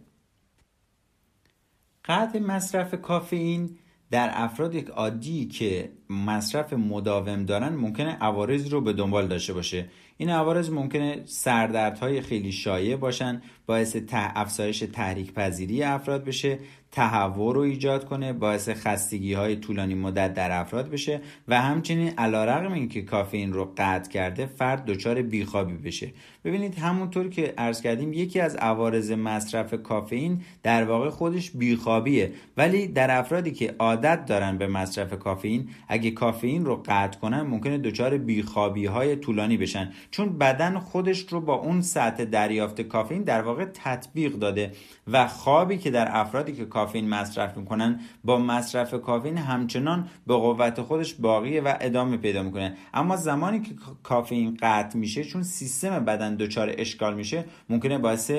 قطع 2.05 2.39
مصرف 2.39 3.01
کافئین 3.01 3.77
در 4.11 4.29
افراد 4.33 4.89
عادی 4.89 5.45
که 5.45 5.91
مصرف 6.09 6.73
مداوم 6.73 7.45
دارن 7.45 7.75
ممکنه 7.75 8.17
عوارض 8.21 8.67
رو 8.67 8.81
به 8.81 8.93
دنبال 8.93 9.27
داشته 9.27 9.53
باشه. 9.53 9.89
این 10.17 10.29
عوارض 10.29 10.69
ممکنه 10.69 11.21
سردردهای 11.25 12.21
خیلی 12.21 12.51
شایع 12.51 12.95
باشن 12.95 13.41
باعث 13.65 13.97
افزایش 14.11 14.79
تحریک 14.79 15.33
پذیری 15.33 15.83
افراد 15.83 16.23
بشه. 16.23 16.59
تهوع 16.97 17.53
رو 17.53 17.61
ایجاد 17.61 18.05
کنه 18.05 18.33
باعث 18.33 18.69
خستگی 18.69 19.33
های 19.33 19.55
طولانی 19.55 19.95
مدت 19.95 20.33
در 20.33 20.59
افراد 20.59 20.89
بشه 20.89 21.21
و 21.47 21.61
همچنین 21.61 22.13
علیرغم 22.17 22.73
اینکه 22.73 23.01
کافئین 23.01 23.53
رو 23.53 23.73
قطع 23.77 24.11
کرده 24.11 24.45
فرد 24.45 24.85
دچار 24.85 25.21
بیخوابی 25.21 25.73
بشه. 25.73 26.11
ببینید 26.45 26.75
همونطور 26.75 27.29
که 27.29 27.53
عرض 27.57 27.81
کردیم 27.81 28.13
یکی 28.13 28.39
از 28.39 28.55
عوارض 28.55 29.11
مصرف 29.11 29.73
کافئین 29.83 30.41
در 30.63 30.83
واقع 30.83 31.09
خودش 31.09 31.51
بیخوابیه. 31.51 32.31
ولی 32.57 32.87
در 32.87 33.19
افرادی 33.19 33.51
که 33.51 33.75
عادت 33.79 34.25
دارن 34.25 34.57
به 34.57 34.67
مصرف 34.67 35.19
کافئین 35.19 35.69
اگه 35.87 36.11
کافئین 36.11 36.65
رو 36.65 36.83
قطع 36.85 37.19
کنن 37.19 37.41
ممکنه 37.41 37.77
دچار 37.77 38.17
بیخوابی 38.17 38.85
های 38.85 39.15
طولانی 39.15 39.57
بشن. 39.57 39.91
چون 40.11 40.37
بدن 40.37 40.79
خودش 40.79 41.19
رو 41.19 41.41
با 41.41 41.53
اون 41.53 41.81
سطح 41.81 42.25
دریافت 42.25 42.81
کافئین 42.81 43.23
در 43.23 43.41
واقع 43.41 43.65
تطبیق 43.65 44.33
داده 44.33 44.71
و 45.07 45.27
خوابی 45.27 45.77
که 45.77 45.91
در 45.91 46.07
افرادی 46.17 46.53
که 46.53 46.65
کافئین 46.87 47.09
مصرف 47.09 47.57
می‌کنن 47.57 47.99
با 48.23 48.37
مصرف 48.37 48.93
کافئین 48.93 49.37
همچنان 49.37 50.07
به 50.27 50.33
قوت 50.33 50.81
خودش 50.81 51.13
باقیه 51.13 51.61
و 51.61 51.73
ادامه 51.81 52.17
پیدا 52.17 52.43
می‌کنه. 52.43 52.77
اما 52.93 53.15
زمانی 53.15 53.61
که 53.61 53.75
کافئین 54.03 54.57
قطع 54.61 54.97
میشه 54.97 55.23
چون 55.23 55.43
سیستم 55.43 56.05
بدن 56.05 56.35
دچار 56.35 56.73
اشکال 56.77 57.15
میشه 57.15 57.45
ممکنه 57.69 57.97
باعث 57.97 58.31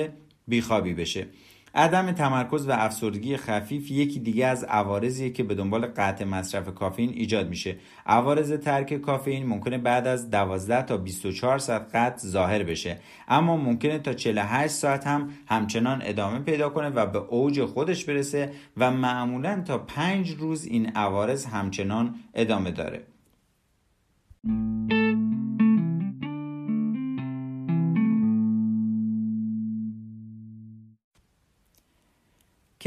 بیخوابی 0.49 0.95
بشه. 0.95 1.27
عدم 1.79 2.13
تمرکز 2.13 2.69
و 2.69 2.73
افسردگی 2.73 3.37
خفیف 3.37 3.91
یکی 3.91 4.21
دیگه 4.21 4.47
از 4.47 4.65
عوارضیه 4.65 5.31
که 5.31 5.43
به 5.43 5.55
دنبال 5.55 5.87
قطع 5.87 6.25
مصرف 6.25 6.75
کافئین 6.75 7.11
ایجاد 7.11 7.49
میشه. 7.49 7.77
عوارض 8.07 8.53
ترک 8.53 8.95
کافئین 8.95 9.47
ممکنه 9.47 9.79
بعد 9.79 10.07
از 10.07 10.31
12 10.31 10.83
تا 10.83 10.97
24 10.97 11.59
ساعت 11.59 11.95
قطع 11.95 12.27
ظاهر 12.27 12.63
بشه. 12.63 12.99
اما 13.29 13.57
ممکنه 13.57 13.99
تا 13.99 14.13
48 14.13 14.73
ساعت 14.73 15.07
هم 15.07 15.31
همچنان 15.47 16.03
ادامه 16.05 16.39
پیدا 16.39 16.69
کنه 16.69 16.89
و 16.89 17.07
به 17.07 17.19
اوج 17.19 17.65
خودش 17.65 18.05
برسه 18.05 18.53
و 18.77 18.91
معمولا 18.91 19.63
تا 19.67 19.79
5 19.79 20.31
روز 20.31 20.65
این 20.65 20.89
عوارض 20.89 21.47
همچنان 21.47 22.15
ادامه 22.35 22.71
داره. 22.71 23.03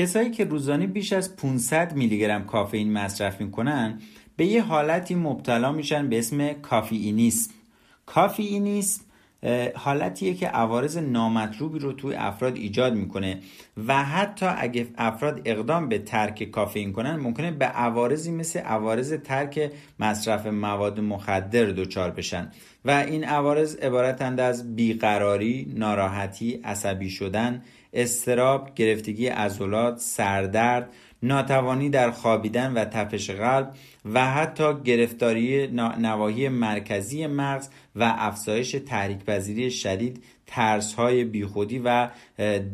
کسایی 0.01 0.31
که 0.31 0.45
روزانه 0.45 0.87
بیش 0.87 1.13
از 1.13 1.35
500 1.35 1.95
میلی 1.95 2.19
گرم 2.19 2.45
کافئین 2.45 2.93
مصرف 2.93 3.41
می‌کنن 3.41 3.99
به 4.35 4.45
یه 4.45 4.63
حالتی 4.63 5.15
مبتلا 5.15 5.71
میشن 5.71 6.09
به 6.09 6.19
اسم 6.19 6.53
کافئینیسم. 6.53 7.51
کافئینیسم 8.05 9.03
حالتیه 9.75 10.34
که 10.34 10.47
عوارض 10.47 10.97
نامطلوبی 10.97 11.80
رو 11.80 11.93
توی 11.93 12.15
افراد 12.15 12.56
ایجاد 12.56 12.93
می‌کنه 12.93 13.39
و 13.88 14.04
حتی 14.04 14.45
اگه 14.45 14.88
افراد 14.97 15.41
اقدام 15.45 15.89
به 15.89 15.99
ترک 15.99 16.43
کافئین 16.43 16.93
کنن 16.93 17.15
ممکنه 17.15 17.51
به 17.51 17.65
عوارضی 17.65 18.32
مثل 18.32 18.60
عوارض 18.60 19.13
ترک 19.13 19.71
مصرف 19.99 20.45
مواد 20.45 20.99
مخدر 20.99 21.65
دچار 21.65 22.12
بشن. 22.12 22.51
و 22.86 22.91
این 22.91 23.23
عوارض 23.23 23.75
عبارتند 23.75 24.39
از 24.39 24.75
بیقراری، 24.75 25.73
ناراحتی، 25.75 26.60
عصبی 26.63 27.10
شدن، 27.10 27.62
استراب، 27.93 28.75
گرفتگی 28.75 29.27
عضلات، 29.27 29.97
سردرد، 29.97 30.89
ناتوانی 31.23 31.89
در 31.89 32.12
خوابیدن 32.12 32.73
و 32.73 32.86
تپش 32.86 33.29
قلب 33.29 33.73
و 34.13 34.31
حتی 34.31 34.73
گرفتاری 34.84 35.67
نواحی 35.97 36.49
مرکزی 36.49 37.27
مغز 37.27 37.69
و 37.95 38.15
افزایش 38.17 38.71
تحریک 38.71 39.25
پذیری 39.25 39.71
شدید 39.71 40.23
ترس 40.47 40.93
های 40.93 41.23
بیخودی 41.23 41.81
و 41.86 42.10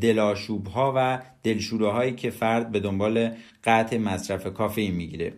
دلاشوب 0.01 0.67
ها 0.67 0.93
و 0.95 1.19
دلشوره 1.43 1.91
هایی 1.91 2.15
که 2.15 2.29
فرد 2.29 2.71
به 2.71 2.79
دنبال 2.79 3.31
قطع 3.63 3.97
مصرف 3.97 4.53
کافئین 4.53 4.95
می‌گیره. 4.95 5.33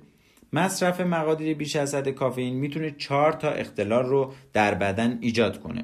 مصرف 0.54 1.02
مقادیر 1.02 1.58
بیش 1.58 1.76
از 1.76 1.96
حد 1.96 2.10
کافئین 2.10 2.54
می‌تونه 2.54 2.92
چهار 2.92 3.32
تا 3.32 3.50
اختلال 3.50 4.06
رو 4.06 4.34
در 4.54 4.74
بدن 4.74 5.18
ایجاد 5.22 5.60
کنه. 5.60 5.84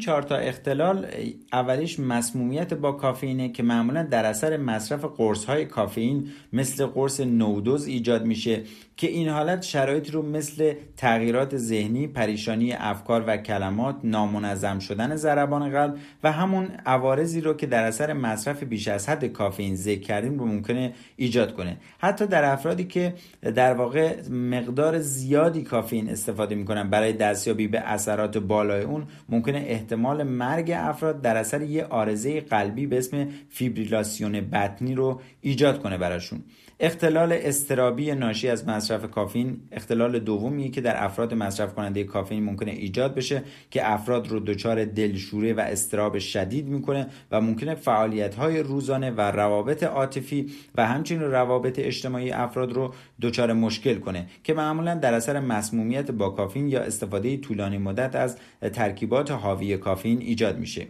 چهار 0.00 0.22
تا 0.22 0.36
اختلال 0.36 1.06
اولیش 1.52 2.00
مسمومیت 2.00 2.74
با 2.74 2.92
کافئینه 2.92 3.48
که 3.48 3.62
معمولا 3.62 4.02
در 4.02 4.24
اثر 4.24 4.56
مصرف 4.56 5.04
قرص 5.04 5.44
های 5.44 5.64
کافئین 5.64 6.28
مثل 6.52 6.86
قرص 6.86 7.20
نودوز 7.20 7.86
ایجاد 7.86 8.24
میشه 8.24 8.62
که 8.96 9.06
این 9.08 9.28
حالت 9.28 9.62
شرایطی 9.62 10.12
رو 10.12 10.22
مثل 10.22 10.74
تغییرات 10.96 11.56
ذهنی، 11.56 12.06
پریشانی 12.06 12.72
افکار 12.72 13.24
و 13.26 13.36
کلمات، 13.36 13.96
نامنظم 14.04 14.78
شدن 14.78 15.16
ضربان 15.16 15.70
قلب 15.70 15.98
و 16.22 16.32
همون 16.32 16.68
عوارضی 16.86 17.40
رو 17.40 17.54
که 17.54 17.66
در 17.66 17.84
اثر 17.84 18.12
مصرف 18.12 18.62
بیش 18.62 18.88
از 18.88 19.08
حد 19.08 19.24
کافئین 19.24 19.76
ذکر 19.76 20.00
کردیم 20.00 20.38
رو 20.38 20.46
ممکنه 20.46 20.92
ایجاد 21.16 21.54
کنه. 21.54 21.76
حتی 21.98 22.26
در 22.26 22.44
افرادی 22.44 22.84
که 22.84 23.14
در 23.42 23.74
واقع 23.74 24.28
مقدار 24.30 24.98
زیادی 24.98 25.62
کافئین 25.62 26.10
استفاده 26.10 26.54
می‌کنن 26.54 26.90
برای 26.90 27.12
دستیابی 27.12 27.68
به 27.68 27.80
اثرات 27.80 28.38
بالای 28.38 28.82
اون 28.82 29.06
ممکنه 29.28 29.64
احتمال 29.90 30.22
مرگ 30.22 30.70
افراد 30.76 31.22
در 31.22 31.36
اثر 31.36 31.62
یه 31.62 31.84
آرزه 31.84 32.40
قلبی 32.40 32.86
به 32.86 32.98
اسم 32.98 33.28
فیبریلاسیون 33.48 34.40
بطنی 34.40 34.94
رو 34.94 35.20
ایجاد 35.40 35.82
کنه 35.82 35.98
براشون. 35.98 36.42
اختلال 36.82 37.32
استرابی 37.32 38.14
ناشی 38.14 38.48
از 38.48 38.68
مصرف 38.68 39.10
کافین 39.10 39.60
اختلال 39.72 40.18
دومیه 40.18 40.68
که 40.68 40.80
در 40.80 41.04
افراد 41.04 41.34
مصرف 41.34 41.74
کننده 41.74 42.04
کافین 42.04 42.44
ممکنه 42.44 42.70
ایجاد 42.70 43.14
بشه 43.14 43.42
که 43.70 43.92
افراد 43.92 44.28
رو 44.28 44.40
دچار 44.40 44.84
دلشوره 44.84 45.54
و 45.54 45.60
استراب 45.60 46.18
شدید 46.18 46.68
می‌کنه 46.68 47.06
و 47.30 47.40
ممکنه 47.40 47.74
فعالیت 47.74 48.34
های 48.34 48.62
روزانه 48.62 49.10
و 49.10 49.20
روابط 49.20 49.82
عاطفی 49.82 50.52
و 50.74 50.86
همچنین 50.86 51.22
روابط 51.22 51.78
اجتماعی 51.78 52.30
افراد 52.30 52.72
رو 52.72 52.94
دچار 53.22 53.52
مشکل 53.52 53.98
کنه 53.98 54.26
که 54.44 54.54
معمولا 54.54 54.94
در 54.94 55.14
اثر 55.14 55.40
مسمومیت 55.40 56.10
با 56.10 56.30
کافین 56.30 56.68
یا 56.68 56.80
استفاده 56.80 57.36
طولانی 57.36 57.78
مدت 57.78 58.14
از 58.14 58.36
ترکیبات 58.72 59.30
حاوی 59.30 59.76
کافین 59.76 60.20
ایجاد 60.20 60.58
میشه. 60.58 60.86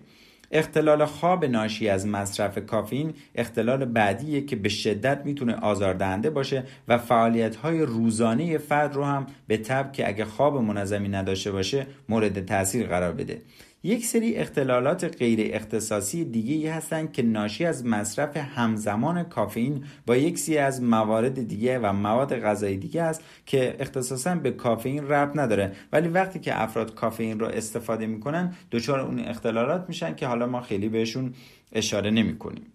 اختلال 0.51 1.05
خواب 1.05 1.45
ناشی 1.45 1.89
از 1.89 2.07
مصرف 2.07 2.59
کافین 2.67 3.15
اختلال 3.35 3.85
بعدیه 3.85 4.41
که 4.41 4.57
به 4.57 4.69
شدت 4.69 5.23
می‌تونه 5.25 5.55
آزاردهنده 5.55 6.31
باشه 6.31 6.65
و 6.89 6.99
فعالیت 6.99 7.57
های 7.57 7.83
روزانه 7.83 8.59
فرد 8.59 8.95
رو 8.95 9.05
هم 9.05 9.27
به 9.47 9.57
طب 9.57 9.93
که 9.93 10.09
اگه 10.09 10.25
خواب 10.25 10.57
منظمی 10.57 11.09
نداشته 11.09 11.53
باشه 11.53 11.87
مورد 12.09 12.45
تاثیر 12.45 12.87
قرار 12.87 13.13
بده. 13.13 13.43
یک 13.83 14.07
سری 14.07 14.37
اختلالات 14.37 15.17
غیر 15.19 15.55
اختصاصی 15.55 16.25
دیگه 16.25 16.73
هستند 16.73 17.13
که 17.13 17.23
ناشی 17.23 17.65
از 17.65 17.87
مصرف 17.87 18.37
همزمان 18.37 19.23
کافئین 19.23 19.85
با 20.07 20.17
یک 20.17 20.39
سری 20.39 20.59
از 20.59 20.83
موارد 20.83 21.49
دیگه 21.49 21.79
و 21.79 21.93
مواد 21.93 22.41
غذایی 22.41 22.77
دیگه 22.77 23.03
است 23.03 23.25
که 23.47 23.77
اختصاصا 23.79 24.35
به 24.35 24.51
کافئین 24.51 25.09
ربط 25.09 25.37
نداره. 25.37 25.73
ولی 25.93 26.09
وقتی 26.09 26.39
که 26.39 26.63
افراد 26.63 26.95
کافئین 26.95 27.41
رو 27.41 27.47
استفاده 27.47 28.07
می‌کنن 28.07 28.55
دچار 28.71 29.01
اون 29.01 29.19
اختلالات 29.19 29.85
میشن 29.89 30.15
که 30.15 30.27
حالا 30.27 30.47
ما 30.47 30.61
خیلی 30.61 30.89
بهشون 30.89 31.35
اشاره 31.73 32.11
نمی‌کنیم. 32.11 32.67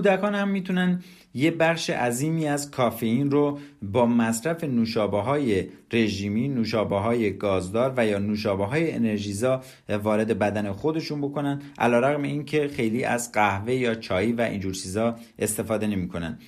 کودکان 0.00 0.34
هم 0.34 0.48
می‌تونن 0.48 1.02
یه 1.34 1.50
بخش 1.50 1.90
عظیمی 1.90 2.46
از 2.46 2.70
کافئین 2.70 3.30
رو 3.30 3.58
با 3.82 4.06
مصرف 4.06 4.64
نوشابه 4.64 5.20
های 5.20 5.66
رژیمی 5.92 6.48
نوشابه 6.48 6.98
های 6.98 7.32
گازدار 7.32 7.94
و 7.96 8.06
یا 8.06 8.18
نوشابه 8.18 8.64
های 8.64 8.92
انرژیزا 8.92 9.62
وارد 10.02 10.38
بدن 10.38 10.72
خودشون 10.72 11.20
بکنن 11.20 11.62
علیرغم 11.78 12.22
اینکه 12.22 12.68
خیلی 12.68 13.04
از 13.04 13.32
قهوه 13.32 13.72
یا 13.72 13.94
چای 13.94 14.32
و 14.32 14.40
اینجور 14.40 14.74
چیزا 14.74 15.16
استفاده 15.38 15.86
نمی‌کنن. 15.86 16.38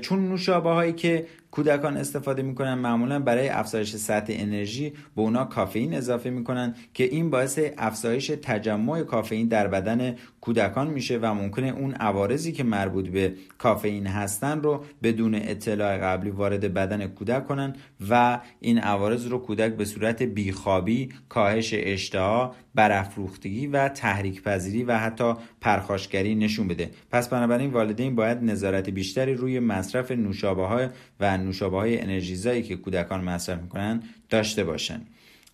چون 0.00 0.28
نوشابه 0.28 0.70
هایی 0.70 0.92
که 0.92 1.26
کودکان 1.50 1.96
استفاده 1.96 2.42
می‌کنن 2.42 2.74
معمولا 2.74 3.18
برای 3.18 3.48
افزایش 3.48 3.96
سطح 3.96 4.32
انرژی 4.36 4.90
به 4.90 5.22
اونا 5.22 5.44
کافئین 5.44 5.94
اضافه 5.94 6.30
می‌کنن 6.30 6.74
که 6.94 7.04
این 7.04 7.30
باعث 7.30 7.58
افزایش 7.78 8.32
تجمع 8.42 9.02
کافئین 9.02 9.48
در 9.48 9.68
بدن 9.68 10.14
کودکان 10.40 10.90
میشه 10.90 11.18
و 11.18 11.34
ممکنه 11.34 11.66
اون 11.66 11.94
عوارضی 11.94 12.52
که 12.52 12.64
مربوط 12.64 13.08
به 13.08 13.34
کافئین 13.58 14.06
هستن 14.06 14.60
رو 14.60 14.84
بدون 15.02 15.34
اطلاع 15.34 15.98
قبلی 15.98 16.30
وارد 16.30 16.74
بدن 16.74 17.06
کودک 17.06 17.46
کنن 17.46 17.76
و 18.10 18.40
این 18.60 18.78
عوارض 18.78 19.26
رو 19.26 19.38
کودک 19.38 19.72
به 19.72 19.84
صورت 19.84 20.22
بیخوابی، 20.22 21.08
کاهش 21.28 21.74
اشتها، 21.76 22.54
برافروختگی 22.74 23.66
و 23.66 23.88
تحریک 23.88 24.42
پذیری 24.42 24.84
و 24.84 24.98
حتی 24.98 25.34
پرخاشگری 25.60 26.34
نشون 26.34 26.68
بده. 26.68 26.90
پس 27.10 27.28
بنابراین 27.28 27.70
والدین 27.70 28.14
باید 28.14 28.38
نظارت 28.42 28.90
بیشتری 28.90 29.34
روی 29.34 29.60
مصرف 29.72 30.10
نوشابه 30.10 30.66
های 30.66 30.88
و 31.20 31.38
نوشابه 31.38 31.76
های 31.76 32.00
انرژیزایی 32.00 32.62
که 32.62 32.76
کودکان 32.76 33.24
مصرف 33.24 33.62
می‌کنن 33.62 34.02
داشته 34.30 34.64
باشن. 34.64 35.00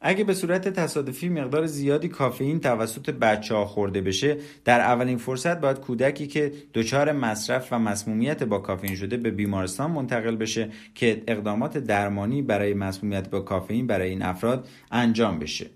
اگه 0.00 0.24
به 0.24 0.34
صورت 0.34 0.68
تصادفی 0.68 1.28
مقدار 1.28 1.66
زیادی 1.66 2.08
کافئین 2.08 2.60
توسط 2.60 3.10
بچه 3.10 3.54
ها 3.54 3.66
خورده 3.66 4.00
بشه 4.00 4.36
در 4.64 4.80
اولین 4.80 5.18
فرصت 5.18 5.60
باید 5.60 5.80
کودکی 5.80 6.26
که 6.26 6.52
دچار 6.74 7.12
مصرف 7.12 7.72
و 7.72 7.78
مسمومیت 7.78 8.42
با 8.42 8.58
کافئین 8.58 8.96
شده 8.96 9.16
به 9.16 9.30
بیمارستان 9.30 9.90
منتقل 9.90 10.36
بشه 10.36 10.68
که 10.94 11.22
اقدامات 11.28 11.78
درمانی 11.78 12.42
برای 12.42 12.74
مسمومیت 12.74 13.30
با 13.30 13.40
کافئین 13.40 13.86
برای 13.86 14.10
این 14.10 14.22
افراد 14.22 14.68
انجام 14.90 15.38
بشه. 15.38 15.66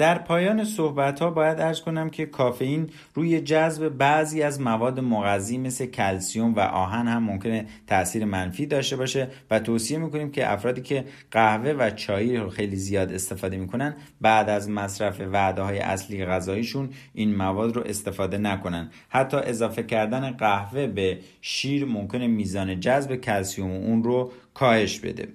در 0.00 0.18
پایان 0.18 0.64
صحبت 0.64 1.20
ها 1.20 1.30
باید 1.30 1.60
ارز 1.60 1.80
کنم 1.80 2.10
که 2.10 2.26
کافئین 2.26 2.90
روی 3.14 3.40
جذب 3.40 3.88
بعضی 3.88 4.42
از 4.42 4.60
مواد 4.60 5.00
مغذی 5.00 5.58
مثل 5.58 5.86
کلسیوم 5.86 6.54
و 6.54 6.60
آهن 6.60 7.08
هم 7.08 7.22
ممکنه 7.22 7.66
تاثیر 7.86 8.24
منفی 8.24 8.66
داشته 8.66 8.96
باشه 8.96 9.28
و 9.50 9.58
توصیه 9.58 9.98
می‌کنیم 9.98 10.30
که 10.30 10.52
افرادی 10.52 10.80
که 10.80 11.04
قهوه 11.30 11.70
و 11.70 11.90
چای 11.90 12.36
رو 12.36 12.48
خیلی 12.48 12.76
زیاد 12.76 13.12
استفاده 13.12 13.56
می‌کنن 13.56 13.96
بعد 14.20 14.48
از 14.48 14.70
مصرف 14.70 15.20
وعده 15.32 15.62
های 15.62 15.78
اصلی 15.78 16.24
غذاییشون 16.24 16.90
این 17.14 17.36
مواد 17.36 17.76
رو 17.76 17.82
استفاده 17.86 18.38
نکنن. 18.38 18.90
حتی 19.08 19.36
اضافه 19.36 19.82
کردن 19.82 20.30
قهوه 20.30 20.86
به 20.86 21.18
شیر 21.40 21.84
ممکنه 21.84 22.26
میزان 22.26 22.80
جذب 22.80 23.16
کلسیوم 23.16 23.70
اون 23.70 24.04
رو 24.04 24.32
کاهش 24.54 24.98
بده. 24.98 25.28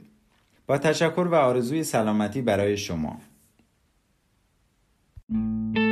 با 0.67 0.77
تشکر 0.77 1.27
و 1.31 1.35
آرزوی 1.35 1.83
سلامتی 1.83 2.41
برای 2.41 2.77
شما. 2.77 3.19
Thank 5.31 5.77
you. 5.79 5.84